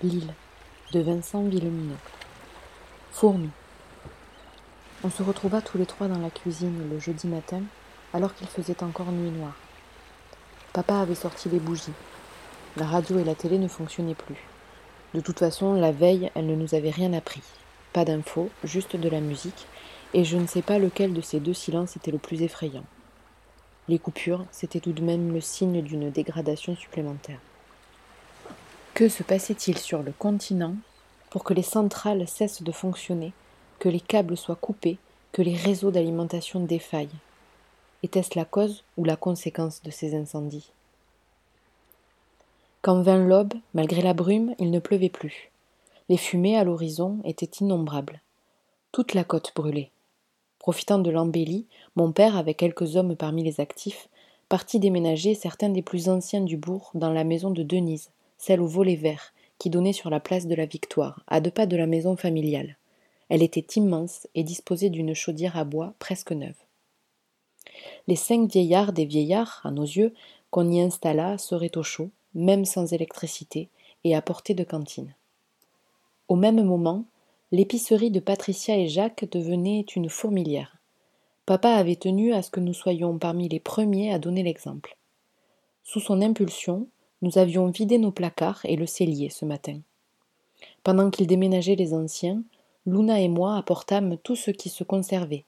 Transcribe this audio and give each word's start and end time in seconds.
L'île 0.00 0.32
de 0.92 1.00
Vincent 1.00 1.42
Villemineux. 1.42 1.96
Fourmi. 3.10 3.50
On 5.02 5.10
se 5.10 5.24
retrouva 5.24 5.60
tous 5.60 5.76
les 5.76 5.86
trois 5.86 6.06
dans 6.06 6.20
la 6.20 6.30
cuisine 6.30 6.88
le 6.88 7.00
jeudi 7.00 7.26
matin, 7.26 7.62
alors 8.12 8.32
qu'il 8.32 8.46
faisait 8.46 8.84
encore 8.84 9.10
nuit 9.10 9.32
noire. 9.32 9.56
Papa 10.72 11.00
avait 11.00 11.16
sorti 11.16 11.48
les 11.48 11.58
bougies. 11.58 11.90
La 12.76 12.86
radio 12.86 13.18
et 13.18 13.24
la 13.24 13.34
télé 13.34 13.58
ne 13.58 13.66
fonctionnaient 13.66 14.14
plus. 14.14 14.36
De 15.14 15.20
toute 15.20 15.40
façon, 15.40 15.74
la 15.74 15.90
veille, 15.90 16.30
elle 16.36 16.46
ne 16.46 16.54
nous 16.54 16.76
avait 16.76 16.90
rien 16.90 17.12
appris. 17.12 17.42
Pas 17.92 18.04
d'infos, 18.04 18.50
juste 18.62 18.94
de 18.94 19.08
la 19.08 19.20
musique, 19.20 19.66
et 20.14 20.22
je 20.22 20.36
ne 20.36 20.46
sais 20.46 20.62
pas 20.62 20.78
lequel 20.78 21.12
de 21.12 21.22
ces 21.22 21.40
deux 21.40 21.54
silences 21.54 21.96
était 21.96 22.12
le 22.12 22.18
plus 22.18 22.42
effrayant. 22.42 22.84
Les 23.88 23.98
coupures, 23.98 24.46
c'était 24.52 24.78
tout 24.78 24.92
de 24.92 25.02
même 25.02 25.32
le 25.32 25.40
signe 25.40 25.82
d'une 25.82 26.10
dégradation 26.10 26.76
supplémentaire. 26.76 27.40
Que 28.98 29.08
se 29.08 29.22
passait-il 29.22 29.78
sur 29.78 30.02
le 30.02 30.10
continent 30.10 30.74
pour 31.30 31.44
que 31.44 31.54
les 31.54 31.62
centrales 31.62 32.26
cessent 32.26 32.64
de 32.64 32.72
fonctionner, 32.72 33.32
que 33.78 33.88
les 33.88 34.00
câbles 34.00 34.36
soient 34.36 34.56
coupés, 34.56 34.98
que 35.30 35.40
les 35.40 35.54
réseaux 35.54 35.92
d'alimentation 35.92 36.58
défaillent? 36.58 37.06
Était-ce 38.02 38.36
la 38.36 38.44
cause 38.44 38.82
ou 38.96 39.04
la 39.04 39.14
conséquence 39.14 39.82
de 39.82 39.92
ces 39.92 40.16
incendies? 40.16 40.72
Quand 42.82 43.00
vint 43.00 43.24
l'aube, 43.24 43.54
malgré 43.72 44.02
la 44.02 44.14
brume, 44.14 44.56
il 44.58 44.72
ne 44.72 44.80
pleuvait 44.80 45.10
plus. 45.10 45.52
Les 46.08 46.16
fumées 46.16 46.58
à 46.58 46.64
l'horizon 46.64 47.20
étaient 47.22 47.60
innombrables. 47.60 48.20
Toute 48.90 49.14
la 49.14 49.22
côte 49.22 49.52
brûlait. 49.54 49.92
Profitant 50.58 50.98
de 50.98 51.12
l'embellie, 51.12 51.66
mon 51.94 52.10
père, 52.10 52.36
avec 52.36 52.56
quelques 52.56 52.96
hommes 52.96 53.14
parmi 53.14 53.44
les 53.44 53.60
actifs, 53.60 54.08
partit 54.48 54.80
déménager 54.80 55.36
certains 55.36 55.68
des 55.68 55.82
plus 55.82 56.08
anciens 56.08 56.40
du 56.40 56.56
bourg 56.56 56.90
dans 56.94 57.12
la 57.12 57.22
maison 57.22 57.52
de 57.52 57.62
Denise, 57.62 58.10
celle 58.38 58.60
au 58.60 58.66
volet 58.66 58.96
vert, 58.96 59.34
qui 59.58 59.70
donnait 59.70 59.92
sur 59.92 60.08
la 60.08 60.20
place 60.20 60.46
de 60.46 60.54
la 60.54 60.66
Victoire, 60.66 61.24
à 61.26 61.40
deux 61.40 61.50
pas 61.50 61.66
de 61.66 61.76
la 61.76 61.86
maison 61.86 62.16
familiale. 62.16 62.76
Elle 63.28 63.42
était 63.42 63.66
immense 63.76 64.26
et 64.34 64.44
disposait 64.44 64.90
d'une 64.90 65.14
chaudière 65.14 65.56
à 65.56 65.64
bois 65.64 65.94
presque 65.98 66.32
neuve. 66.32 66.54
Les 68.06 68.16
cinq 68.16 68.50
vieillards 68.50 68.92
des 68.92 69.04
vieillards, 69.04 69.60
à 69.64 69.70
nos 69.70 69.82
yeux, 69.82 70.14
qu'on 70.50 70.70
y 70.70 70.80
installa 70.80 71.36
seraient 71.36 71.76
au 71.76 71.82
chaud, 71.82 72.10
même 72.34 72.64
sans 72.64 72.92
électricité, 72.92 73.68
et 74.04 74.14
à 74.14 74.22
portée 74.22 74.54
de 74.54 74.64
cantine. 74.64 75.14
Au 76.28 76.36
même 76.36 76.62
moment, 76.62 77.04
l'épicerie 77.52 78.10
de 78.10 78.20
Patricia 78.20 78.76
et 78.76 78.88
Jacques 78.88 79.26
devenait 79.30 79.84
une 79.96 80.08
fourmilière. 80.08 80.76
Papa 81.46 81.70
avait 81.70 81.96
tenu 81.96 82.32
à 82.32 82.42
ce 82.42 82.50
que 82.50 82.60
nous 82.60 82.74
soyons 82.74 83.18
parmi 83.18 83.48
les 83.48 83.60
premiers 83.60 84.12
à 84.12 84.18
donner 84.18 84.42
l'exemple. 84.42 84.96
Sous 85.82 86.00
son 86.00 86.20
impulsion, 86.20 86.86
nous 87.22 87.38
avions 87.38 87.66
vidé 87.68 87.98
nos 87.98 88.12
placards 88.12 88.60
et 88.64 88.76
le 88.76 88.86
cellier 88.86 89.28
ce 89.28 89.44
matin. 89.44 89.80
Pendant 90.84 91.10
qu'il 91.10 91.26
déménageait 91.26 91.76
les 91.76 91.94
anciens, 91.94 92.42
Luna 92.86 93.20
et 93.20 93.28
moi 93.28 93.56
apportâmes 93.56 94.16
tout 94.22 94.36
ce 94.36 94.50
qui 94.50 94.68
se 94.68 94.84
conservait 94.84 95.44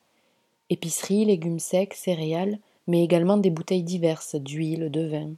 épicerie, 0.71 1.25
légumes 1.25 1.59
secs, 1.59 1.95
céréales, 1.95 2.59
mais 2.87 3.03
également 3.03 3.37
des 3.37 3.51
bouteilles 3.51 3.83
diverses 3.83 4.37
d'huile, 4.37 4.91
de 4.91 5.07
vin. 5.07 5.31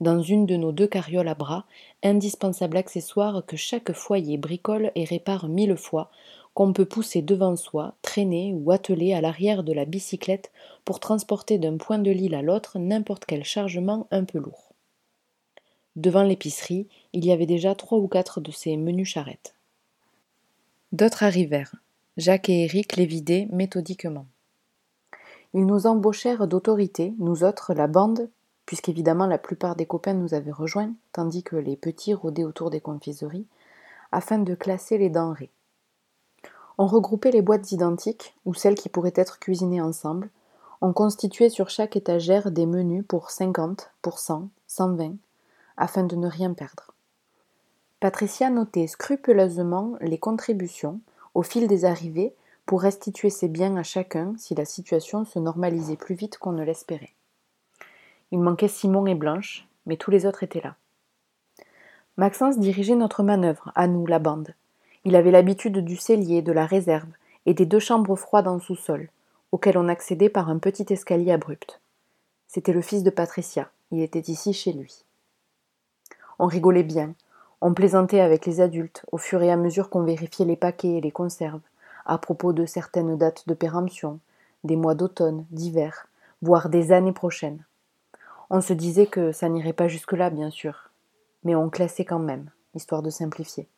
Dans 0.00 0.20
une 0.20 0.44
de 0.44 0.56
nos 0.56 0.72
deux 0.72 0.88
carrioles 0.88 1.28
à 1.28 1.34
bras, 1.34 1.64
indispensable 2.02 2.76
accessoire 2.76 3.46
que 3.46 3.56
chaque 3.56 3.92
foyer 3.92 4.36
bricole 4.36 4.90
et 4.94 5.04
répare 5.04 5.48
mille 5.48 5.76
fois, 5.76 6.10
qu'on 6.52 6.72
peut 6.72 6.84
pousser 6.84 7.22
devant 7.22 7.54
soi, 7.54 7.94
traîner 8.02 8.54
ou 8.54 8.72
atteler 8.72 9.14
à 9.14 9.20
l'arrière 9.20 9.62
de 9.62 9.72
la 9.72 9.84
bicyclette 9.84 10.50
pour 10.84 11.00
transporter 11.00 11.58
d'un 11.58 11.76
point 11.76 11.98
de 11.98 12.10
l'île 12.10 12.34
à 12.34 12.42
l'autre 12.42 12.78
n'importe 12.78 13.24
quel 13.24 13.44
chargement 13.44 14.06
un 14.10 14.24
peu 14.24 14.38
lourd. 14.38 14.65
Devant 15.96 16.22
l'épicerie, 16.22 16.86
il 17.14 17.24
y 17.24 17.32
avait 17.32 17.46
déjà 17.46 17.74
trois 17.74 17.98
ou 17.98 18.06
quatre 18.06 18.40
de 18.40 18.50
ces 18.50 18.76
menus 18.76 19.08
charrettes. 19.08 19.54
D'autres 20.92 21.22
arrivèrent. 21.22 21.74
Jacques 22.18 22.48
et 22.50 22.64
Éric 22.64 22.96
les 22.96 23.06
vidaient 23.06 23.48
méthodiquement. 23.50 24.26
Ils 25.54 25.64
nous 25.64 25.86
embauchèrent 25.86 26.46
d'autorité, 26.46 27.14
nous 27.18 27.44
autres, 27.44 27.72
la 27.72 27.86
bande, 27.86 28.28
puisqu'évidemment 28.66 29.26
la 29.26 29.38
plupart 29.38 29.74
des 29.74 29.86
copains 29.86 30.12
nous 30.12 30.34
avaient 30.34 30.52
rejoints, 30.52 30.92
tandis 31.12 31.42
que 31.42 31.56
les 31.56 31.76
petits 31.76 32.14
rôdaient 32.14 32.44
autour 32.44 32.68
des 32.68 32.80
confiseries, 32.80 33.46
afin 34.12 34.38
de 34.38 34.54
classer 34.54 34.98
les 34.98 35.08
denrées. 35.08 35.50
On 36.76 36.86
regroupait 36.86 37.30
les 37.30 37.42
boîtes 37.42 37.72
identiques, 37.72 38.34
ou 38.44 38.52
celles 38.52 38.74
qui 38.74 38.90
pourraient 38.90 39.12
être 39.14 39.38
cuisinées 39.38 39.80
ensemble. 39.80 40.28
On 40.82 40.92
constituait 40.92 41.48
sur 41.48 41.70
chaque 41.70 41.96
étagère 41.96 42.50
des 42.50 42.66
menus 42.66 43.04
pour 43.08 43.30
cinquante, 43.30 43.90
pour 44.02 44.18
cent, 44.18 44.50
cent 44.66 44.94
vingt, 44.94 45.16
afin 45.76 46.04
de 46.04 46.16
ne 46.16 46.28
rien 46.28 46.52
perdre. 46.54 46.92
Patricia 48.00 48.50
notait 48.50 48.86
scrupuleusement 48.86 49.96
les 50.00 50.18
contributions 50.18 51.00
au 51.34 51.42
fil 51.42 51.66
des 51.66 51.84
arrivées 51.84 52.34
pour 52.66 52.82
restituer 52.82 53.30
ses 53.30 53.48
biens 53.48 53.76
à 53.76 53.82
chacun 53.82 54.34
si 54.36 54.54
la 54.54 54.64
situation 54.64 55.24
se 55.24 55.38
normalisait 55.38 55.96
plus 55.96 56.14
vite 56.14 56.38
qu'on 56.38 56.52
ne 56.52 56.64
l'espérait. 56.64 57.14
Il 58.32 58.40
manquait 58.40 58.68
Simon 58.68 59.06
et 59.06 59.14
Blanche, 59.14 59.66
mais 59.86 59.96
tous 59.96 60.10
les 60.10 60.26
autres 60.26 60.42
étaient 60.42 60.60
là. 60.60 60.76
Maxence 62.16 62.58
dirigeait 62.58 62.96
notre 62.96 63.22
manœuvre, 63.22 63.70
à 63.74 63.86
nous, 63.86 64.06
la 64.06 64.18
bande. 64.18 64.54
Il 65.04 65.14
avait 65.14 65.30
l'habitude 65.30 65.78
du 65.78 65.96
cellier, 65.96 66.42
de 66.42 66.52
la 66.52 66.66
réserve 66.66 67.10
et 67.46 67.54
des 67.54 67.66
deux 67.66 67.78
chambres 67.78 68.16
froides 68.16 68.48
en 68.48 68.58
sous-sol, 68.58 69.08
auxquelles 69.52 69.78
on 69.78 69.88
accédait 69.88 70.28
par 70.28 70.50
un 70.50 70.58
petit 70.58 70.86
escalier 70.92 71.30
abrupt. 71.30 71.80
C'était 72.48 72.72
le 72.72 72.82
fils 72.82 73.04
de 73.04 73.10
Patricia, 73.10 73.70
il 73.92 74.00
était 74.00 74.32
ici 74.32 74.52
chez 74.52 74.72
lui. 74.72 75.05
On 76.38 76.46
rigolait 76.46 76.82
bien, 76.82 77.14
on 77.60 77.72
plaisantait 77.72 78.20
avec 78.20 78.46
les 78.46 78.60
adultes 78.60 79.04
au 79.12 79.18
fur 79.18 79.42
et 79.42 79.50
à 79.50 79.56
mesure 79.56 79.88
qu'on 79.88 80.02
vérifiait 80.02 80.44
les 80.44 80.56
paquets 80.56 80.96
et 80.96 81.00
les 81.00 81.10
conserves, 81.10 81.62
à 82.04 82.18
propos 82.18 82.52
de 82.52 82.66
certaines 82.66 83.16
dates 83.16 83.48
de 83.48 83.54
péremption, 83.54 84.20
des 84.64 84.76
mois 84.76 84.94
d'automne, 84.94 85.46
d'hiver, 85.50 86.08
voire 86.42 86.68
des 86.68 86.92
années 86.92 87.12
prochaines. 87.12 87.64
On 88.50 88.60
se 88.60 88.72
disait 88.72 89.06
que 89.06 89.32
ça 89.32 89.48
n'irait 89.48 89.72
pas 89.72 89.88
jusque-là, 89.88 90.30
bien 90.30 90.50
sûr, 90.50 90.90
mais 91.44 91.54
on 91.54 91.70
classait 91.70 92.04
quand 92.04 92.18
même, 92.18 92.50
histoire 92.74 93.02
de 93.02 93.10
simplifier. 93.10 93.68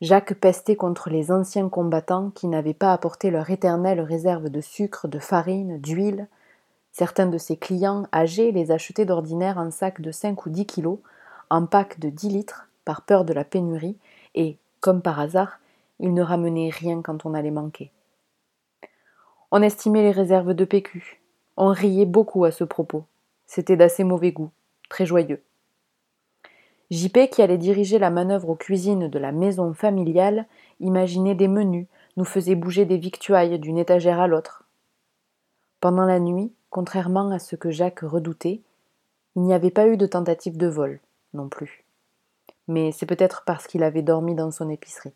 Jacques 0.00 0.34
pestait 0.34 0.76
contre 0.76 1.08
les 1.08 1.32
anciens 1.32 1.68
combattants 1.68 2.30
qui 2.30 2.46
n'avaient 2.46 2.74
pas 2.74 2.92
apporté 2.92 3.30
leur 3.30 3.50
éternelle 3.50 4.00
réserve 4.00 4.48
de 4.48 4.60
sucre, 4.60 5.08
de 5.08 5.18
farine, 5.18 5.78
d'huile. 5.78 6.28
Certains 6.92 7.26
de 7.26 7.38
ses 7.38 7.56
clients 7.56 8.06
âgés 8.12 8.52
les 8.52 8.70
achetaient 8.70 9.06
d'ordinaire 9.06 9.58
en 9.58 9.70
sacs 9.70 10.00
de 10.00 10.10
cinq 10.10 10.46
ou 10.46 10.50
dix 10.50 10.66
kilos 10.66 10.98
en 11.50 11.66
pack 11.66 11.98
de 12.00 12.08
dix 12.08 12.28
litres, 12.28 12.68
par 12.84 13.02
peur 13.02 13.24
de 13.24 13.32
la 13.32 13.44
pénurie, 13.44 13.96
et, 14.34 14.58
comme 14.80 15.02
par 15.02 15.20
hasard, 15.20 15.60
il 16.00 16.12
ne 16.14 16.22
ramenait 16.22 16.70
rien 16.70 17.02
quand 17.02 17.24
on 17.24 17.34
allait 17.34 17.50
manquer. 17.50 17.90
On 19.50 19.62
estimait 19.62 20.02
les 20.02 20.10
réserves 20.10 20.54
de 20.54 20.64
PQ. 20.64 21.20
On 21.56 21.68
riait 21.68 22.06
beaucoup 22.06 22.44
à 22.44 22.50
ce 22.50 22.64
propos. 22.64 23.04
C'était 23.46 23.76
d'assez 23.76 24.02
mauvais 24.02 24.32
goût, 24.32 24.50
très 24.88 25.06
joyeux. 25.06 25.42
JP, 26.90 27.30
qui 27.30 27.40
allait 27.40 27.58
diriger 27.58 27.98
la 27.98 28.10
manœuvre 28.10 28.50
aux 28.50 28.56
cuisines 28.56 29.08
de 29.08 29.18
la 29.18 29.32
maison 29.32 29.72
familiale, 29.72 30.46
imaginait 30.80 31.34
des 31.34 31.48
menus, 31.48 31.86
nous 32.16 32.24
faisait 32.24 32.54
bouger 32.54 32.84
des 32.84 32.98
victuailles 32.98 33.58
d'une 33.58 33.78
étagère 33.78 34.20
à 34.20 34.26
l'autre. 34.26 34.64
Pendant 35.80 36.04
la 36.04 36.20
nuit, 36.20 36.52
contrairement 36.70 37.30
à 37.30 37.38
ce 37.38 37.56
que 37.56 37.70
Jacques 37.70 38.00
redoutait, 38.00 38.60
il 39.36 39.42
n'y 39.42 39.54
avait 39.54 39.70
pas 39.70 39.88
eu 39.88 39.96
de 39.96 40.06
tentative 40.06 40.56
de 40.56 40.66
vol 40.66 41.00
non 41.34 41.48
plus. 41.48 41.84
Mais 42.68 42.92
c'est 42.92 43.06
peut-être 43.06 43.42
parce 43.44 43.66
qu'il 43.66 43.82
avait 43.82 44.02
dormi 44.02 44.34
dans 44.34 44.50
son 44.50 44.70
épicerie. 44.70 45.12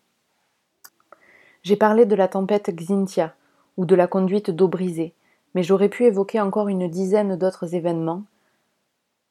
J'ai 1.63 1.75
parlé 1.75 2.05
de 2.05 2.15
la 2.15 2.27
tempête 2.27 2.69
Xintia 2.69 3.33
ou 3.77 3.85
de 3.85 3.95
la 3.95 4.07
conduite 4.07 4.51
d'eau 4.51 4.67
brisée, 4.67 5.13
mais 5.55 5.63
j'aurais 5.63 5.89
pu 5.89 6.05
évoquer 6.05 6.39
encore 6.39 6.67
une 6.67 6.87
dizaine 6.87 7.35
d'autres 7.35 7.75
événements, 7.75 8.23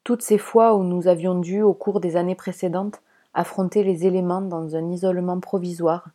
toutes 0.04 0.22
ces 0.22 0.38
fois 0.38 0.74
où 0.74 0.82
nous 0.84 1.06
avions 1.06 1.38
dû, 1.38 1.60
au 1.62 1.74
cours 1.74 2.00
des 2.00 2.16
années 2.16 2.34
précédentes, 2.34 3.02
affronter 3.34 3.84
les 3.84 4.06
éléments 4.06 4.40
dans 4.40 4.74
un 4.74 4.90
isolement 4.90 5.38
provisoire, 5.38 6.08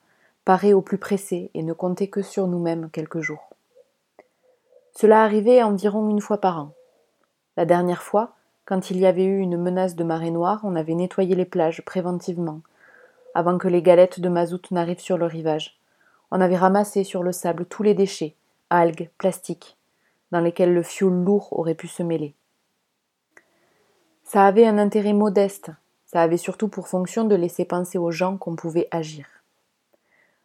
parer 0.46 0.74
au 0.74 0.82
plus 0.82 0.98
pressé 0.98 1.52
et 1.54 1.64
ne 1.64 1.74
compter 1.74 2.10
que 2.10 2.22
sur 2.22 2.48
nous-mêmes 2.48 2.90
quelques 2.90 3.22
jours. 3.22 3.50
Cela 4.96 5.24
arrivait 5.24 5.64
environ 5.64 6.10
une 6.10 6.22
fois 6.22 6.40
par 6.40 6.60
an. 6.60 6.74
La 7.56 7.66
dernière 7.66 8.04
fois, 8.04 8.34
quand 8.66 8.90
il 8.90 8.98
y 8.98 9.06
avait 9.06 9.26
eu 9.26 9.40
une 9.40 9.58
menace 9.58 9.96
de 9.96 10.04
marée 10.04 10.32
noire, 10.32 10.62
on 10.64 10.76
avait 10.76 10.96
nettoyé 10.96 11.36
les 11.36 11.46
plages 11.46 11.84
préventivement, 11.84 12.62
avant 13.36 13.58
que 13.58 13.68
les 13.68 13.82
galettes 13.82 14.20
de 14.20 14.30
mazout 14.30 14.72
n'arrivent 14.72 15.00
sur 15.00 15.18
le 15.18 15.26
rivage. 15.26 15.80
On 16.32 16.40
avait 16.40 16.58
ramassé 16.58 17.04
sur 17.04 17.24
le 17.24 17.32
sable 17.32 17.66
tous 17.66 17.84
les 17.84 17.94
déchets, 17.94 18.36
algues, 18.70 19.10
plastiques, 19.18 19.78
dans 20.32 20.40
lesquels 20.40 20.74
le 20.74 20.84
fioul 20.84 21.14
lourd 21.14 21.50
aurait 21.52 21.76
pu 21.76 21.88
se 21.88 22.04
mêler. 22.04 22.36
Ça 24.24 24.46
avait 24.46 24.66
un 24.66 24.78
intérêt 24.78 25.14
modeste, 25.14 25.72
ça 26.06 26.22
avait 26.22 26.38
surtout 26.38 26.70
pour 26.70 26.88
fonction 26.88 27.26
de 27.26 27.36
laisser 27.36 27.66
penser 27.66 27.98
aux 27.98 28.12
gens 28.12 28.38
qu'on 28.38 28.56
pouvait 28.56 28.88
agir. 28.92 29.26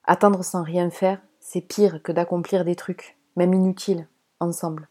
Attendre 0.04 0.42
sans 0.42 0.62
rien 0.62 0.90
faire, 0.90 1.20
c'est 1.40 1.60
pire 1.60 2.02
que 2.02 2.12
d'accomplir 2.12 2.64
des 2.64 2.74
trucs, 2.74 3.16
même 3.36 3.54
inutiles, 3.54 4.08
ensemble. 4.40 4.88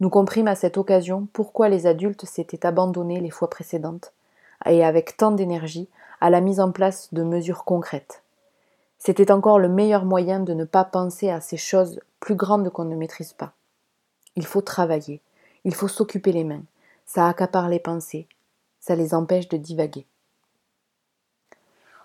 Nous 0.00 0.08
comprîmes 0.10 0.48
à 0.48 0.54
cette 0.54 0.78
occasion 0.78 1.28
pourquoi 1.32 1.68
les 1.68 1.86
adultes 1.86 2.24
s'étaient 2.24 2.64
abandonnés 2.64 3.20
les 3.20 3.30
fois 3.30 3.50
précédentes, 3.50 4.12
et 4.66 4.84
avec 4.84 5.16
tant 5.16 5.30
d'énergie 5.30 5.88
à 6.20 6.30
la 6.30 6.40
mise 6.40 6.60
en 6.60 6.72
place 6.72 7.12
de 7.12 7.22
mesures 7.22 7.64
concrètes. 7.64 8.22
C'était 8.98 9.30
encore 9.30 9.58
le 9.58 9.68
meilleur 9.68 10.04
moyen 10.04 10.40
de 10.40 10.54
ne 10.54 10.64
pas 10.64 10.84
penser 10.84 11.30
à 11.30 11.40
ces 11.40 11.56
choses 11.56 12.00
plus 12.18 12.34
grandes 12.34 12.70
qu'on 12.70 12.84
ne 12.84 12.96
maîtrise 12.96 13.32
pas. 13.32 13.52
Il 14.36 14.46
faut 14.46 14.60
travailler, 14.60 15.20
il 15.64 15.74
faut 15.74 15.88
s'occuper 15.88 16.32
les 16.32 16.44
mains, 16.44 16.62
ça 17.06 17.26
accapare 17.28 17.68
les 17.68 17.78
pensées, 17.78 18.26
ça 18.78 18.94
les 18.94 19.14
empêche 19.14 19.48
de 19.48 19.56
divaguer. 19.56 20.06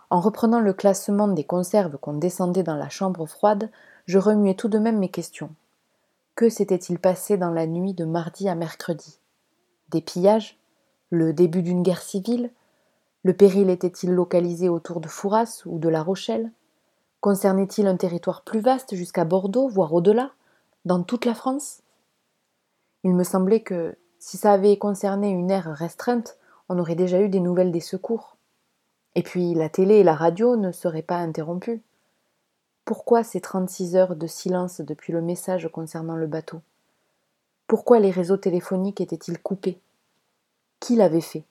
En 0.09 0.19
reprenant 0.19 0.59
le 0.59 0.73
classement 0.73 1.27
des 1.27 1.43
conserves 1.43 1.97
qu'on 1.97 2.13
descendait 2.13 2.63
dans 2.63 2.75
la 2.75 2.89
chambre 2.89 3.25
froide, 3.25 3.69
je 4.05 4.19
remuais 4.19 4.53
tout 4.53 4.67
de 4.67 4.79
même 4.79 4.99
mes 4.99 5.09
questions. 5.09 5.49
Que 6.35 6.49
s'était-il 6.49 6.99
passé 6.99 7.37
dans 7.37 7.51
la 7.51 7.65
nuit 7.65 7.93
de 7.93 8.03
mardi 8.03 8.49
à 8.49 8.55
mercredi? 8.55 9.19
Des 9.89 10.01
pillages? 10.01 10.59
Le 11.09 11.31
début 11.31 11.61
d'une 11.61 11.81
guerre 11.81 12.01
civile? 12.01 12.51
Le 13.23 13.31
péril 13.31 13.69
était-il 13.69 14.11
localisé 14.11 14.67
autour 14.67 14.99
de 14.99 15.07
Fouras 15.07 15.61
ou 15.65 15.79
de 15.79 15.87
La 15.87 16.03
Rochelle? 16.03 16.51
Concernait-il 17.21 17.87
un 17.87 17.95
territoire 17.95 18.41
plus 18.41 18.59
vaste 18.59 18.95
jusqu'à 18.95 19.23
Bordeaux, 19.23 19.69
voire 19.69 19.93
au-delà, 19.93 20.31
dans 20.83 21.03
toute 21.03 21.23
la 21.23 21.35
France? 21.35 21.83
Il 23.05 23.15
me 23.15 23.23
semblait 23.23 23.61
que, 23.61 23.95
si 24.19 24.35
ça 24.35 24.51
avait 24.51 24.75
concerné 24.75 25.29
une 25.29 25.49
aire 25.49 25.71
restreinte, 25.71 26.37
on 26.67 26.77
aurait 26.79 26.95
déjà 26.95 27.21
eu 27.21 27.29
des 27.29 27.39
nouvelles 27.39 27.71
des 27.71 27.79
secours. 27.79 28.35
Et 29.15 29.23
puis 29.23 29.53
la 29.53 29.69
télé 29.69 29.95
et 29.95 30.03
la 30.03 30.15
radio 30.15 30.57
ne 30.57 30.73
seraient 30.73 31.01
pas 31.01 31.15
interrompues. 31.15 31.81
Pourquoi 32.85 33.23
ces 33.23 33.41
trente-six 33.41 33.95
heures 33.95 34.15
de 34.15 34.27
silence 34.27 34.79
depuis 34.79 35.11
le 35.11 35.19
message 35.19 35.67
concernant 35.71 36.15
le 36.15 36.27
bateau? 36.27 36.61
Pourquoi 37.65 37.99
les 37.99 38.11
réseaux 38.11 38.37
téléphoniques 38.37 39.01
étaient-ils 39.01 39.41
coupés? 39.41 39.79
Qui 40.79 40.95
l'avait 40.95 41.19
fait? 41.19 41.45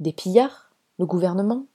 Des 0.00 0.12
pillards? 0.12 0.72
Le 0.98 1.06
gouvernement? 1.06 1.66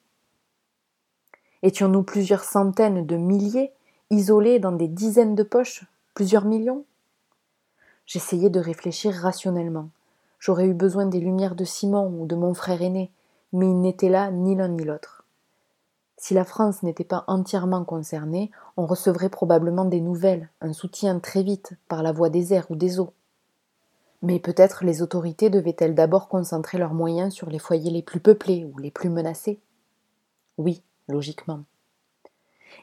Étions-nous 1.63 2.03
plusieurs 2.03 2.43
centaines 2.43 3.05
de 3.05 3.15
milliers, 3.15 3.71
isolés 4.09 4.59
dans 4.59 4.73
des 4.73 4.89
dizaines 4.89 5.35
de 5.35 5.43
poches, 5.43 5.85
plusieurs 6.13 6.43
millions? 6.43 6.83
J'essayais 8.05 8.49
de 8.49 8.59
réfléchir 8.59 9.13
rationnellement. 9.13 9.87
J'aurais 10.39 10.67
eu 10.67 10.73
besoin 10.73 11.05
des 11.05 11.21
lumières 11.21 11.55
de 11.55 11.63
Simon 11.63 12.07
ou 12.19 12.27
de 12.27 12.35
mon 12.35 12.53
frère 12.53 12.81
aîné, 12.81 13.11
mais 13.53 13.67
ils 13.67 13.79
n'étaient 13.79 14.09
là 14.09 14.29
ni 14.29 14.55
l'un 14.55 14.67
ni 14.67 14.83
l'autre. 14.83 15.16
Si 16.17 16.33
la 16.33 16.43
France 16.43 16.81
n'était 16.81 17.03
pas 17.03 17.23
entièrement 17.27 17.85
concernée, 17.85 18.49
on 18.75 18.87
recevrait 18.87 19.29
probablement 19.29 19.85
des 19.85 20.01
nouvelles, 20.01 20.49
un 20.61 20.73
soutien 20.73 21.19
très 21.19 21.43
vite, 21.43 21.73
par 21.87 22.01
la 22.01 22.11
voie 22.11 22.29
des 22.29 22.53
airs 22.53 22.69
ou 22.71 22.75
des 22.75 22.99
eaux. 22.99 23.13
Mais 24.23 24.39
peut-être 24.39 24.83
les 24.83 25.03
autorités 25.03 25.51
devaient-elles 25.51 25.93
d'abord 25.93 26.27
concentrer 26.27 26.79
leurs 26.79 26.95
moyens 26.95 27.33
sur 27.33 27.51
les 27.51 27.59
foyers 27.59 27.91
les 27.91 28.01
plus 28.01 28.19
peuplés 28.19 28.65
ou 28.65 28.79
les 28.79 28.89
plus 28.89 29.09
menacés? 29.09 29.59
Oui, 30.57 30.81
logiquement. 31.07 31.61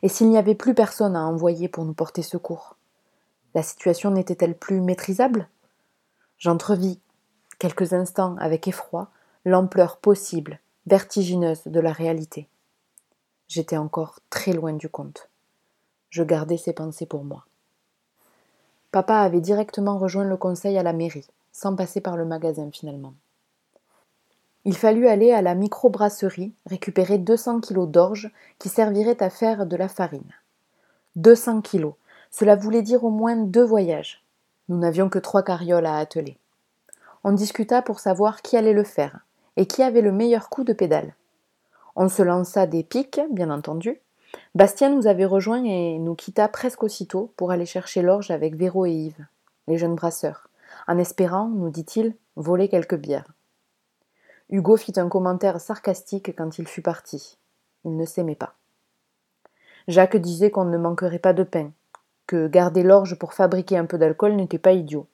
Et 0.02 0.08
s'il 0.08 0.28
n'y 0.28 0.38
avait 0.38 0.54
plus 0.54 0.74
personne 0.74 1.16
à 1.16 1.24
envoyer 1.24 1.68
pour 1.68 1.84
nous 1.84 1.92
porter 1.92 2.22
secours 2.22 2.76
La 3.54 3.64
situation 3.64 4.12
n'était-elle 4.12 4.56
plus 4.56 4.80
maîtrisable? 4.80 5.48
J'entrevis, 6.38 7.00
quelques 7.58 7.94
instants 7.94 8.36
avec 8.38 8.68
effroi, 8.68 9.10
l'ampleur 9.44 9.96
possible, 9.96 10.60
vertigineuse 10.86 11.64
de 11.64 11.80
la 11.80 11.92
réalité. 11.92 12.48
J'étais 13.48 13.76
encore 13.76 14.20
très 14.30 14.52
loin 14.52 14.72
du 14.72 14.88
compte. 14.88 15.28
Je 16.10 16.22
gardais 16.22 16.56
ces 16.56 16.72
pensées 16.72 17.06
pour 17.06 17.24
moi. 17.24 17.44
Papa 18.90 19.18
avait 19.18 19.40
directement 19.40 19.98
rejoint 19.98 20.24
le 20.24 20.36
conseil 20.36 20.78
à 20.78 20.82
la 20.82 20.92
mairie, 20.92 21.26
sans 21.52 21.74
passer 21.74 22.00
par 22.00 22.16
le 22.16 22.24
magasin 22.24 22.70
finalement. 22.72 23.14
Il 24.64 24.76
fallut 24.76 25.08
aller 25.08 25.32
à 25.32 25.42
la 25.42 25.54
microbrasserie 25.54 26.54
récupérer 26.66 27.18
200 27.18 27.60
kilos 27.60 27.88
d'orge 27.88 28.30
qui 28.58 28.68
serviraient 28.68 29.22
à 29.22 29.28
faire 29.28 29.66
de 29.66 29.76
la 29.76 29.88
farine. 29.88 30.32
200 31.16 31.60
kilos, 31.60 31.94
cela 32.30 32.56
voulait 32.56 32.82
dire 32.82 33.04
au 33.04 33.10
moins 33.10 33.36
deux 33.36 33.64
voyages. 33.64 34.24
Nous 34.68 34.78
n'avions 34.78 35.08
que 35.10 35.18
trois 35.18 35.42
carrioles 35.42 35.86
à 35.86 35.98
atteler. 35.98 36.38
On 37.24 37.32
discuta 37.32 37.82
pour 37.82 38.00
savoir 38.00 38.42
qui 38.42 38.56
allait 38.56 38.72
le 38.72 38.84
faire 38.84 39.20
et 39.56 39.66
qui 39.66 39.82
avait 39.82 40.00
le 40.00 40.12
meilleur 40.12 40.48
coup 40.48 40.64
de 40.64 40.72
pédale. 40.72 41.14
On 41.96 42.08
se 42.08 42.22
lança 42.22 42.66
des 42.66 42.82
pics, 42.82 43.20
bien 43.30 43.50
entendu. 43.50 44.00
Bastien 44.54 44.90
nous 44.90 45.06
avait 45.06 45.24
rejoints 45.24 45.64
et 45.64 45.98
nous 45.98 46.14
quitta 46.14 46.48
presque 46.48 46.82
aussitôt 46.82 47.32
pour 47.36 47.52
aller 47.52 47.66
chercher 47.66 48.02
l'orge 48.02 48.30
avec 48.32 48.56
Véro 48.56 48.84
et 48.84 48.90
Yves, 48.90 49.26
les 49.68 49.78
jeunes 49.78 49.94
brasseurs, 49.94 50.48
en 50.88 50.98
espérant, 50.98 51.48
nous 51.48 51.70
dit-il, 51.70 52.14
voler 52.34 52.68
quelques 52.68 52.96
bières. 52.96 53.32
Hugo 54.50 54.76
fit 54.76 54.92
un 54.96 55.08
commentaire 55.08 55.60
sarcastique 55.60 56.34
quand 56.36 56.58
il 56.58 56.66
fut 56.66 56.82
parti. 56.82 57.38
Il 57.84 57.96
ne 57.96 58.04
s'aimait 58.04 58.34
pas. 58.34 58.54
Jacques 59.86 60.16
disait 60.16 60.50
qu'on 60.50 60.64
ne 60.64 60.78
manquerait 60.78 61.18
pas 61.18 61.32
de 61.32 61.44
pain, 61.44 61.70
que 62.26 62.48
garder 62.48 62.82
l'orge 62.82 63.18
pour 63.18 63.34
fabriquer 63.34 63.76
un 63.76 63.86
peu 63.86 63.98
d'alcool 63.98 64.34
n'était 64.34 64.58
pas 64.58 64.72
idiot. 64.72 65.06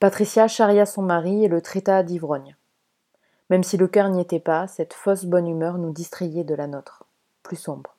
Patricia 0.00 0.48
charria 0.48 0.86
son 0.86 1.02
mari 1.02 1.44
et 1.44 1.48
le 1.48 1.62
traita 1.62 2.02
d'ivrogne. 2.02 2.56
Même 3.50 3.62
si 3.62 3.76
le 3.76 3.88
cœur 3.88 4.08
n'y 4.08 4.20
était 4.20 4.40
pas, 4.40 4.66
cette 4.66 4.94
fausse 4.94 5.24
bonne 5.24 5.48
humeur 5.48 5.78
nous 5.78 5.92
distrayait 5.92 6.44
de 6.44 6.54
la 6.54 6.66
nôtre, 6.66 7.04
plus 7.42 7.56
sombre. 7.56 7.94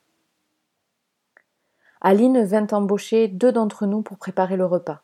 Aline 2.02 2.44
vint 2.44 2.68
embaucher 2.72 3.28
deux 3.28 3.52
d'entre 3.52 3.86
nous 3.86 4.02
pour 4.02 4.18
préparer 4.18 4.58
le 4.58 4.66
repas. 4.66 5.02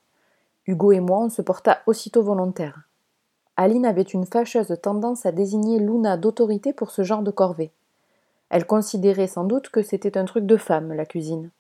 Hugo 0.68 0.92
et 0.92 1.00
moi, 1.00 1.20
on 1.20 1.30
se 1.30 1.42
porta 1.42 1.82
aussitôt 1.88 2.22
volontaires. 2.22 2.82
Aline 3.58 3.86
avait 3.86 4.02
une 4.02 4.26
fâcheuse 4.26 4.76
tendance 4.82 5.26
à 5.26 5.32
désigner 5.32 5.80
Luna 5.80 6.18
d'autorité 6.18 6.74
pour 6.74 6.92
ce 6.92 7.04
genre 7.04 7.24
de 7.24 7.32
corvée. 7.32 7.72
Elle 8.50 8.66
considérait 8.66 9.28
sans 9.28 9.44
doute 9.44 9.70
que 9.70 9.82
c'était 9.82 10.18
un 10.18 10.26
truc 10.26 10.46
de 10.46 10.58
femme, 10.58 10.94
la 10.94 11.06
cuisine. 11.06 11.52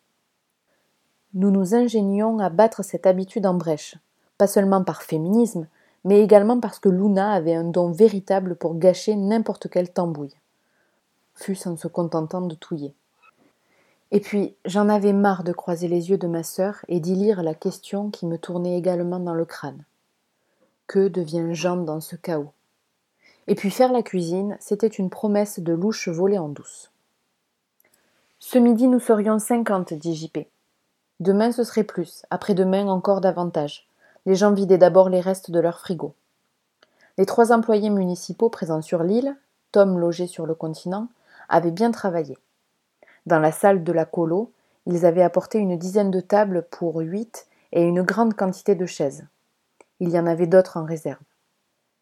Nous 1.33 1.50
nous 1.50 1.74
ingénions 1.74 2.39
à 2.39 2.50
battre 2.50 2.83
cette 2.83 3.07
habitude 3.07 3.45
en 3.45 3.54
brèche, 3.54 3.95
pas 4.38 4.48
seulement 4.48 4.83
par 4.83 5.01
féminisme, 5.01 5.68
mais 6.03 6.21
également 6.21 6.59
parce 6.59 6.80
que 6.80 6.89
Luna 6.89 7.31
avait 7.31 7.53
un 7.53 7.63
don 7.63 7.92
véritable 7.92 8.56
pour 8.56 8.77
gâcher 8.77 9.15
n'importe 9.15 9.69
quelle 9.69 9.92
tambouille. 9.92 10.36
Fût-ce 11.36 11.69
en 11.69 11.77
se 11.77 11.88
contentant 11.88 12.42
de 12.42 12.56
touiller. 12.56 12.94
Et 14.12 14.19
puis, 14.19 14.56
j'en 14.65 14.89
avais 14.89 15.13
marre 15.13 15.44
de 15.44 15.53
croiser 15.53 15.88
les 15.88 16.09
yeux 16.09 16.18
de 16.18 16.27
ma 16.27 16.44
sœur 16.44 16.83
et 16.89 17.00
d'y 17.00 17.15
lire 17.15 17.44
la 17.44 17.53
question 17.53 18.09
qui 18.09 18.25
me 18.25 18.38
tournait 18.38 18.77
également 18.77 19.19
dans 19.19 19.33
le 19.33 19.45
crâne. 19.45 19.86
Que 20.88 21.07
devient 21.07 21.54
Jean 21.54 21.78
dans 21.78 22.02
ce 22.02 22.18
chaos? 22.18 22.52
Et 23.47 23.56
puis 23.56 23.71
faire 23.71 23.94
la 23.94 24.04
cuisine, 24.04 24.57
c'était 24.59 24.87
une 24.87 25.09
promesse 25.09 25.59
de 25.59 25.73
louche 25.73 26.09
volée 26.09 26.37
en 26.37 26.49
douce. 26.49 26.92
Ce 28.40 28.57
midi, 28.57 28.87
nous 28.87 28.99
serions 28.99 29.40
cinquante, 29.40 29.94
dit 29.94 30.16
JP. 30.16 30.40
Demain, 31.19 31.52
ce 31.52 31.64
serait 31.64 31.83
plus, 31.83 32.23
après-demain, 32.30 32.87
encore 32.87 33.21
davantage. 33.21 33.87
Les 34.25 34.35
gens 34.35 34.54
vidaient 34.54 34.78
d'abord 34.78 35.09
les 35.09 35.21
restes 35.21 35.51
de 35.51 35.59
leur 35.59 35.80
frigo. 35.80 36.13
Les 37.18 37.25
trois 37.25 37.51
employés 37.51 37.90
municipaux 37.90 38.49
présents 38.49 38.81
sur 38.81 39.04
l'île, 39.04 39.35
Tom 39.71 39.97
logé 39.97 40.28
sur 40.28 40.45
le 40.45 40.56
continent, 40.56 41.07
avaient 41.49 41.71
bien 41.71 41.92
travaillé. 41.92 42.37
Dans 43.25 43.40
la 43.40 43.51
salle 43.51 43.83
de 43.83 43.92
la 43.92 44.06
colo, 44.06 44.51
ils 44.85 45.06
avaient 45.06 45.21
apporté 45.21 45.59
une 45.59 45.78
dizaine 45.78 46.11
de 46.11 46.21
tables 46.21 46.66
pour 46.71 46.97
huit 46.99 47.47
et 47.71 47.83
une 47.83 48.01
grande 48.01 48.35
quantité 48.35 48.75
de 48.75 48.85
chaises. 48.85 49.25
Il 49.99 50.09
y 50.09 50.19
en 50.19 50.25
avait 50.25 50.47
d'autres 50.47 50.78
en 50.78 50.85
réserve. 50.85 51.21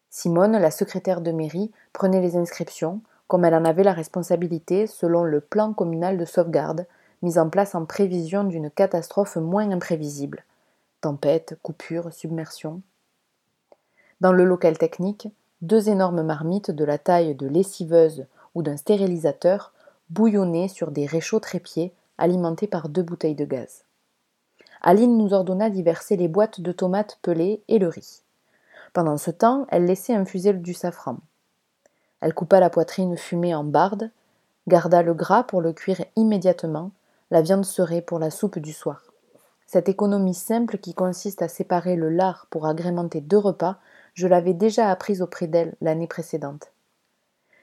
Simone, 0.08 0.58
la 0.58 0.70
secrétaire 0.70 1.20
de 1.20 1.30
mairie, 1.30 1.70
prenait 1.92 2.20
les 2.20 2.36
inscriptions, 2.36 3.00
comme 3.28 3.44
elle 3.44 3.54
en 3.54 3.64
avait 3.64 3.84
la 3.84 3.92
responsabilité 3.92 4.86
selon 4.86 5.22
le 5.22 5.40
plan 5.40 5.72
communal 5.72 6.18
de 6.18 6.24
sauvegarde, 6.24 6.86
mis 7.22 7.38
en 7.38 7.48
place 7.48 7.74
en 7.74 7.84
prévision 7.84 8.44
d'une 8.44 8.70
catastrophe 8.70 9.36
moins 9.36 9.70
imprévisible. 9.70 10.44
Tempête, 11.00 11.58
coupure, 11.62 12.12
submersion. 12.12 12.82
Dans 14.20 14.32
le 14.32 14.44
local 14.44 14.76
technique, 14.76 15.28
deux 15.62 15.88
énormes 15.88 16.22
marmites 16.22 16.70
de 16.70 16.84
la 16.84 16.98
taille 16.98 17.34
de 17.34 17.46
lessiveuse 17.46 18.26
ou 18.54 18.62
d'un 18.62 18.76
stérilisateur 18.76 19.72
bouillonnaient 20.10 20.68
sur 20.68 20.90
des 20.90 21.06
réchauds 21.06 21.40
trépieds 21.40 21.94
alimentés 22.18 22.66
par 22.66 22.90
deux 22.90 23.02
bouteilles 23.02 23.34
de 23.34 23.46
gaz. 23.46 23.84
Aline 24.82 25.16
nous 25.16 25.32
ordonna 25.32 25.70
d'y 25.70 25.82
verser 25.82 26.18
les 26.18 26.28
boîtes 26.28 26.60
de 26.60 26.72
tomates 26.72 27.18
pelées 27.22 27.62
et 27.68 27.78
le 27.78 27.88
riz. 27.88 28.22
Pendant 28.92 29.16
ce 29.16 29.30
temps, 29.30 29.66
elle 29.70 29.86
laissait 29.86 30.14
infuser 30.14 30.52
du 30.52 30.74
safran. 30.74 31.16
Elle 32.20 32.34
coupa 32.34 32.60
la 32.60 32.68
poitrine 32.68 33.16
fumée 33.16 33.54
en 33.54 33.64
barde, 33.64 34.10
garda 34.68 35.02
le 35.02 35.14
gras 35.14 35.44
pour 35.44 35.62
le 35.62 35.72
cuire 35.72 36.04
immédiatement, 36.16 36.90
la 37.30 37.40
viande 37.40 37.64
serait 37.64 38.02
pour 38.02 38.18
la 38.18 38.30
soupe 38.30 38.58
du 38.58 38.74
soir. 38.74 39.09
Cette 39.72 39.88
économie 39.88 40.34
simple 40.34 40.78
qui 40.78 40.94
consiste 40.94 41.42
à 41.42 41.48
séparer 41.48 41.94
le 41.94 42.10
lard 42.10 42.48
pour 42.50 42.66
agrémenter 42.66 43.20
deux 43.20 43.38
repas, 43.38 43.76
je 44.14 44.26
l'avais 44.26 44.52
déjà 44.52 44.90
apprise 44.90 45.22
auprès 45.22 45.46
d'elle 45.46 45.76
l'année 45.80 46.08
précédente. 46.08 46.72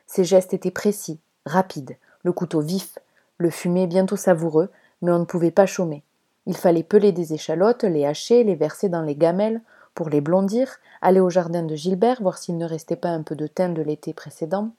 Ses 0.06 0.24
gestes 0.24 0.54
étaient 0.54 0.72
précis, 0.72 1.20
rapides, 1.46 1.98
le 2.24 2.32
couteau 2.32 2.62
vif, 2.62 2.98
le 3.38 3.50
fumet 3.50 3.88
bientôt 3.88 4.16
savoureux, 4.16 4.70
mais 5.02 5.12
on 5.12 5.20
ne 5.20 5.26
pouvait 5.26 5.52
pas 5.52 5.66
chômer. 5.66 6.02
Il 6.46 6.56
fallait 6.56 6.82
peler 6.82 7.12
des 7.12 7.34
échalotes, 7.34 7.84
les 7.84 8.06
hacher, 8.06 8.46
les 8.46 8.56
verser 8.56 8.88
dans 8.88 9.02
les 9.02 9.18
gamelles 9.18 9.62
pour 9.94 10.08
les 10.08 10.22
blondir, 10.22 10.78
aller 11.02 11.20
au 11.20 11.30
jardin 11.30 11.64
de 11.64 11.76
Gilbert 11.76 12.22
voir 12.22 12.38
s'il 12.38 12.58
ne 12.58 12.66
restait 12.66 12.96
pas 12.96 13.10
un 13.10 13.22
peu 13.22 13.36
de 13.36 13.48
thym 13.48 13.74
de 13.74 13.82
l'été 13.82 14.14
précédent, 14.14 14.72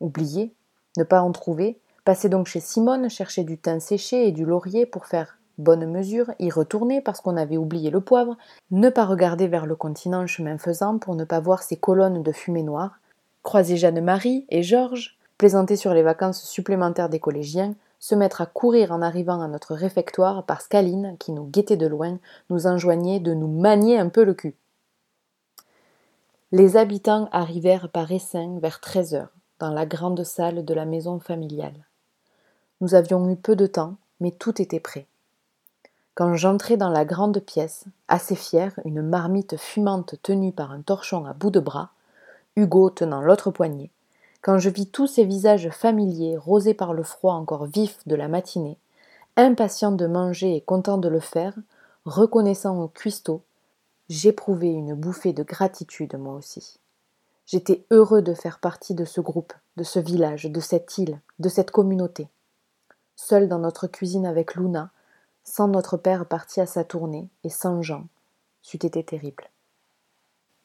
Oublié, 0.00 0.54
ne 0.96 1.04
pas 1.04 1.20
en 1.20 1.32
trouver, 1.32 1.78
passer 2.06 2.30
donc 2.30 2.46
chez 2.46 2.60
Simone 2.60 3.10
chercher 3.10 3.44
du 3.44 3.58
thym 3.58 3.78
séché 3.78 4.26
et 4.26 4.32
du 4.32 4.46
laurier 4.46 4.86
pour 4.86 5.04
faire 5.04 5.36
bonne 5.58 5.86
mesure, 5.86 6.32
y 6.38 6.50
retourner 6.50 7.00
parce 7.00 7.20
qu'on 7.20 7.36
avait 7.36 7.56
oublié 7.56 7.90
le 7.90 8.00
poivre, 8.00 8.36
ne 8.70 8.88
pas 8.88 9.04
regarder 9.04 9.48
vers 9.48 9.66
le 9.66 9.76
continent 9.76 10.26
chemin 10.26 10.58
faisant 10.58 10.98
pour 10.98 11.14
ne 11.14 11.24
pas 11.24 11.40
voir 11.40 11.62
ces 11.62 11.76
colonnes 11.76 12.22
de 12.22 12.32
fumée 12.32 12.62
noire, 12.62 12.98
croiser 13.42 13.76
Jeanne-Marie 13.76 14.46
et 14.48 14.62
Georges, 14.62 15.16
plaisanter 15.38 15.76
sur 15.76 15.94
les 15.94 16.02
vacances 16.02 16.42
supplémentaires 16.42 17.08
des 17.08 17.20
collégiens, 17.20 17.74
se 17.98 18.14
mettre 18.14 18.40
à 18.40 18.46
courir 18.46 18.92
en 18.92 19.02
arrivant 19.02 19.40
à 19.40 19.48
notre 19.48 19.74
réfectoire 19.74 20.44
parce 20.44 20.68
qu'Aline, 20.68 21.16
qui 21.18 21.32
nous 21.32 21.44
guettait 21.44 21.76
de 21.76 21.86
loin, 21.86 22.18
nous 22.50 22.66
enjoignait 22.66 23.20
de 23.20 23.34
nous 23.34 23.48
manier 23.48 23.98
un 23.98 24.08
peu 24.08 24.24
le 24.24 24.34
cul. 24.34 24.54
Les 26.52 26.76
habitants 26.76 27.28
arrivèrent 27.32 27.88
par 27.88 28.12
essaim 28.12 28.58
vers 28.60 28.80
treize 28.80 29.14
heures, 29.14 29.32
dans 29.58 29.72
la 29.72 29.86
grande 29.86 30.22
salle 30.22 30.64
de 30.64 30.74
la 30.74 30.84
maison 30.84 31.18
familiale. 31.18 31.86
Nous 32.80 32.94
avions 32.94 33.28
eu 33.30 33.36
peu 33.36 33.56
de 33.56 33.66
temps, 33.66 33.96
mais 34.20 34.30
tout 34.30 34.60
était 34.60 34.80
prêt. 34.80 35.06
Quand 36.16 36.34
j'entrai 36.34 36.78
dans 36.78 36.88
la 36.88 37.04
grande 37.04 37.40
pièce, 37.40 37.84
assez 38.08 38.36
fière, 38.36 38.72
une 38.86 39.02
marmite 39.02 39.58
fumante 39.58 40.14
tenue 40.22 40.50
par 40.50 40.72
un 40.72 40.80
torchon 40.80 41.26
à 41.26 41.34
bout 41.34 41.50
de 41.50 41.60
bras, 41.60 41.90
Hugo 42.56 42.88
tenant 42.88 43.20
l'autre 43.20 43.50
poignet, 43.50 43.90
quand 44.40 44.56
je 44.56 44.70
vis 44.70 44.86
tous 44.86 45.06
ces 45.06 45.26
visages 45.26 45.68
familiers 45.68 46.38
rosés 46.38 46.72
par 46.72 46.94
le 46.94 47.02
froid 47.02 47.34
encore 47.34 47.66
vif 47.66 47.98
de 48.06 48.14
la 48.14 48.28
matinée, 48.28 48.78
impatients 49.36 49.92
de 49.92 50.06
manger 50.06 50.56
et 50.56 50.62
contents 50.62 50.96
de 50.96 51.10
le 51.10 51.20
faire, 51.20 51.52
reconnaissant 52.06 52.80
au 52.80 52.88
cuistot, 52.88 53.42
j'éprouvai 54.08 54.68
une 54.68 54.94
bouffée 54.94 55.34
de 55.34 55.42
gratitude 55.42 56.16
moi 56.18 56.32
aussi. 56.32 56.78
J'étais 57.44 57.84
heureux 57.90 58.22
de 58.22 58.32
faire 58.32 58.58
partie 58.58 58.94
de 58.94 59.04
ce 59.04 59.20
groupe, 59.20 59.52
de 59.76 59.84
ce 59.84 59.98
village, 59.98 60.44
de 60.44 60.60
cette 60.60 60.96
île, 60.96 61.20
de 61.40 61.50
cette 61.50 61.72
communauté. 61.72 62.28
Seul 63.16 63.48
dans 63.48 63.58
notre 63.58 63.86
cuisine 63.86 64.24
avec 64.24 64.54
Luna, 64.54 64.90
sans 65.46 65.68
notre 65.68 65.96
père 65.96 66.26
parti 66.26 66.60
à 66.60 66.66
sa 66.66 66.84
tournée, 66.84 67.28
et 67.44 67.48
sans 67.48 67.80
Jean, 67.80 68.04
c'eût 68.62 68.84
été 68.84 69.02
terrible. 69.02 69.48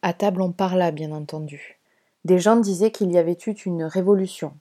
À 0.01 0.13
table 0.13 0.41
on 0.41 0.51
parla, 0.51 0.91
bien 0.91 1.11
entendu. 1.11 1.79
Des 2.25 2.39
gens 2.39 2.57
disaient 2.57 2.91
qu'il 2.91 3.11
y 3.11 3.17
avait 3.17 3.37
eu 3.45 3.51
une 3.51 3.83
révolution, 3.83 4.53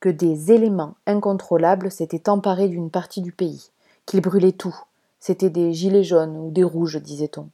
que 0.00 0.08
des 0.08 0.52
éléments 0.52 0.96
incontrôlables 1.06 1.90
s'étaient 1.90 2.28
emparés 2.28 2.68
d'une 2.68 2.90
partie 2.90 3.22
du 3.22 3.32
pays, 3.32 3.70
qu'ils 4.06 4.20
brûlaient 4.20 4.52
tout. 4.52 4.76
C'étaient 5.20 5.50
des 5.50 5.72
gilets 5.72 6.04
jaunes 6.04 6.36
ou 6.36 6.50
des 6.50 6.64
rouges, 6.64 7.00
disait-on. 7.00 7.48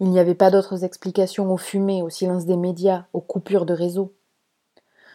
Il 0.00 0.10
n'y 0.10 0.18
avait 0.18 0.34
pas 0.34 0.50
d'autres 0.50 0.82
explications 0.82 1.52
aux 1.52 1.58
fumées, 1.58 2.02
au 2.02 2.08
silence 2.08 2.46
des 2.46 2.56
médias, 2.56 3.04
aux 3.12 3.20
coupures 3.20 3.66
de 3.66 3.74
réseau. 3.74 4.12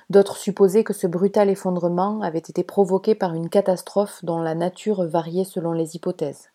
D'autres 0.10 0.38
supposaient 0.38 0.84
que 0.84 0.94
ce 0.94 1.06
brutal 1.06 1.50
effondrement 1.50 2.22
avait 2.22 2.39
été 2.39 2.63
provoqué 2.63 3.13
par 3.13 3.36
une 3.36 3.50
catastrophe 3.50 4.25
dont 4.25 4.42
la 4.42 4.56
nature 4.56 5.06
variait 5.06 5.44
selon 5.44 5.72
les 5.72 5.96
hypothèses. 5.96 6.50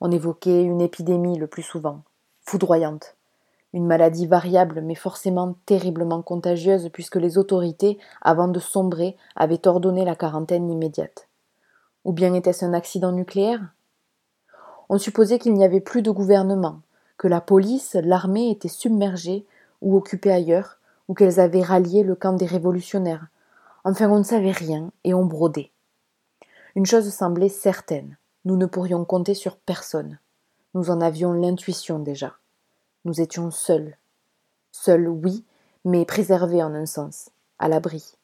On 0.00 0.10
évoquait 0.10 0.62
une 0.62 0.80
épidémie 0.80 1.38
le 1.38 1.46
plus 1.46 1.62
souvent, 1.62 2.00
foudroyante, 2.40 3.16
une 3.74 3.86
maladie 3.86 4.26
variable 4.26 4.80
mais 4.80 4.94
forcément 4.94 5.56
terriblement 5.66 6.22
contagieuse 6.22 6.88
puisque 6.90 7.16
les 7.16 7.36
autorités, 7.36 7.98
avant 8.22 8.48
de 8.48 8.58
sombrer, 8.58 9.16
avaient 9.36 9.68
ordonné 9.68 10.06
la 10.06 10.16
quarantaine 10.16 10.70
immédiate. 10.70 11.28
Ou 12.06 12.12
bien 12.12 12.32
était-ce 12.32 12.64
un 12.64 12.72
accident 12.72 13.12
nucléaire? 13.12 13.60
On 14.88 14.96
supposait 14.96 15.38
qu'il 15.38 15.52
n'y 15.52 15.64
avait 15.64 15.80
plus 15.80 16.00
de 16.00 16.10
gouvernement, 16.10 16.80
que 17.18 17.28
la 17.28 17.42
police, 17.42 17.94
l'armée 18.02 18.50
étaient 18.50 18.68
submergées 18.68 19.44
ou 19.82 19.94
occupées 19.96 20.32
ailleurs, 20.32 20.77
ou 21.08 21.14
qu'elles 21.14 21.40
avaient 21.40 21.62
rallié 21.62 22.02
le 22.02 22.14
camp 22.14 22.34
des 22.34 22.46
révolutionnaires. 22.46 23.26
Enfin, 23.84 24.08
on 24.10 24.18
ne 24.18 24.24
savait 24.24 24.52
rien 24.52 24.92
et 25.04 25.14
on 25.14 25.24
brodait. 25.24 25.72
Une 26.74 26.86
chose 26.86 27.12
semblait 27.12 27.48
certaine 27.48 28.16
nous 28.48 28.56
ne 28.56 28.64
pourrions 28.64 29.04
compter 29.04 29.34
sur 29.34 29.56
personne. 29.56 30.18
Nous 30.72 30.90
en 30.90 31.02
avions 31.02 31.32
l'intuition 31.32 31.98
déjà. 31.98 32.36
Nous 33.04 33.20
étions 33.20 33.50
seuls. 33.50 33.98
Seuls, 34.72 35.06
oui, 35.06 35.44
mais 35.84 36.06
préservés 36.06 36.62
en 36.62 36.74
un 36.74 36.86
sens, 36.86 37.30
à 37.58 37.68
l'abri. 37.68 38.16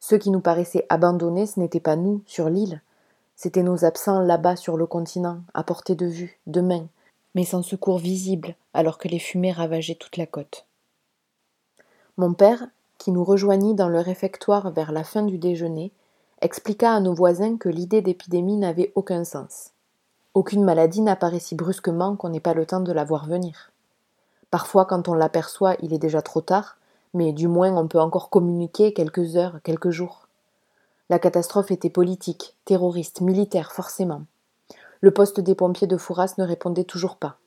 Ceux 0.00 0.18
qui 0.18 0.30
nous 0.30 0.40
paraissaient 0.40 0.86
abandonnés, 0.88 1.46
ce 1.46 1.60
n'étaient 1.60 1.78
pas 1.78 1.94
nous, 1.94 2.22
sur 2.26 2.48
l'île, 2.48 2.82
c'étaient 3.36 3.62
nos 3.62 3.84
absents 3.84 4.20
là-bas 4.20 4.56
sur 4.56 4.76
le 4.76 4.86
continent, 4.86 5.42
à 5.54 5.62
portée 5.62 5.94
de 5.94 6.06
vue, 6.06 6.40
de 6.48 6.60
main, 6.60 6.88
mais 7.36 7.44
sans 7.44 7.62
secours 7.62 7.98
visible, 7.98 8.56
alors 8.74 8.98
que 8.98 9.06
les 9.06 9.20
fumées 9.20 9.52
ravageaient 9.52 9.94
toute 9.94 10.16
la 10.16 10.26
côte. 10.26 10.66
Mon 12.20 12.34
père, 12.34 12.66
qui 12.98 13.12
nous 13.12 13.24
rejoignit 13.24 13.74
dans 13.74 13.88
le 13.88 13.98
réfectoire 13.98 14.70
vers 14.72 14.92
la 14.92 15.04
fin 15.04 15.22
du 15.22 15.38
déjeuner, 15.38 15.90
expliqua 16.42 16.92
à 16.92 17.00
nos 17.00 17.14
voisins 17.14 17.56
que 17.56 17.70
l'idée 17.70 18.02
d'épidémie 18.02 18.58
n'avait 18.58 18.92
aucun 18.94 19.24
sens. 19.24 19.70
Aucune 20.34 20.62
maladie 20.62 21.00
n'apparaît 21.00 21.38
si 21.38 21.54
brusquement 21.54 22.16
qu'on 22.16 22.28
n'ait 22.28 22.38
pas 22.38 22.52
le 22.52 22.66
temps 22.66 22.80
de 22.80 22.92
la 22.92 23.04
voir 23.04 23.26
venir. 23.26 23.72
Parfois, 24.50 24.84
quand 24.84 25.08
on 25.08 25.14
l'aperçoit, 25.14 25.76
il 25.80 25.94
est 25.94 25.98
déjà 25.98 26.20
trop 26.20 26.42
tard, 26.42 26.76
mais 27.14 27.32
du 27.32 27.48
moins 27.48 27.74
on 27.74 27.88
peut 27.88 27.98
encore 27.98 28.28
communiquer 28.28 28.92
quelques 28.92 29.36
heures, 29.36 29.60
quelques 29.64 29.88
jours. 29.88 30.28
La 31.08 31.18
catastrophe 31.18 31.70
était 31.70 31.88
politique, 31.88 32.54
terroriste, 32.66 33.22
militaire, 33.22 33.72
forcément. 33.72 34.24
Le 35.00 35.10
poste 35.10 35.40
des 35.40 35.54
pompiers 35.54 35.86
de 35.86 35.96
Fouras 35.96 36.34
ne 36.36 36.44
répondait 36.44 36.84
toujours 36.84 37.16
pas. 37.16 37.38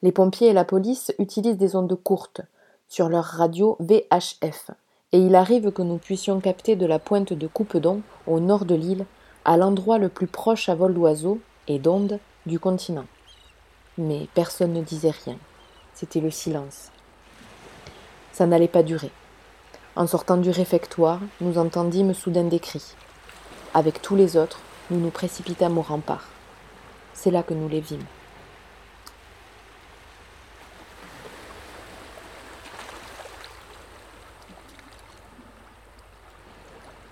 Les 0.00 0.10
pompiers 0.10 0.48
et 0.48 0.54
la 0.54 0.64
police 0.64 1.12
utilisent 1.18 1.58
des 1.58 1.76
ondes 1.76 2.02
courtes, 2.02 2.40
sur 2.90 3.08
leur 3.08 3.24
radio 3.24 3.76
VHF, 3.78 4.72
et 5.12 5.18
il 5.18 5.36
arrive 5.36 5.70
que 5.70 5.80
nous 5.80 5.96
puissions 5.96 6.40
capter 6.40 6.74
de 6.74 6.86
la 6.86 6.98
pointe 6.98 7.32
de 7.32 7.46
Coupedon, 7.46 8.02
au 8.26 8.40
nord 8.40 8.64
de 8.64 8.74
l'île, 8.74 9.06
à 9.44 9.56
l'endroit 9.56 9.98
le 9.98 10.08
plus 10.08 10.26
proche 10.26 10.68
à 10.68 10.74
vol 10.74 10.92
d'oiseau 10.92 11.40
et 11.68 11.78
d'onde 11.78 12.18
du 12.46 12.58
continent. 12.58 13.06
Mais 13.96 14.26
personne 14.34 14.72
ne 14.72 14.82
disait 14.82 15.14
rien. 15.24 15.36
C'était 15.94 16.20
le 16.20 16.32
silence. 16.32 16.90
Ça 18.32 18.46
n'allait 18.46 18.68
pas 18.68 18.82
durer. 18.82 19.12
En 19.94 20.08
sortant 20.08 20.36
du 20.36 20.50
réfectoire, 20.50 21.20
nous 21.40 21.58
entendîmes 21.58 22.14
soudain 22.14 22.44
des 22.44 22.60
cris. 22.60 22.94
Avec 23.72 24.02
tous 24.02 24.16
les 24.16 24.36
autres, 24.36 24.60
nous 24.90 24.98
nous 24.98 25.10
précipitâmes 25.10 25.78
au 25.78 25.82
rempart. 25.82 26.28
C'est 27.14 27.30
là 27.30 27.44
que 27.44 27.54
nous 27.54 27.68
les 27.68 27.80
vîmes. 27.80 28.06